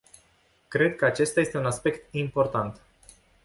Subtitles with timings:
[0.67, 2.81] Cred că acesta este un aspect important.